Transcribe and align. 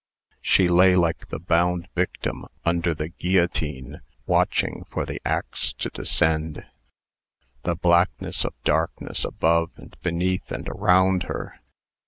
She 0.41 0.67
lay 0.67 0.95
like 0.95 1.27
the 1.27 1.37
bound 1.39 1.87
victim 1.93 2.45
under 2.65 2.95
the 2.95 3.09
guillotine, 3.09 4.01
watching 4.25 4.83
fer 4.89 5.05
the 5.05 5.21
axe 5.27 5.73
to 5.73 5.89
descend. 5.91 6.65
The 7.65 7.75
blackness 7.75 8.43
of 8.43 8.55
darkness 8.63 9.23
above 9.23 9.69
and 9.77 9.95
beneath 10.01 10.51
and 10.51 10.67
around 10.67 11.21
her 11.29 11.59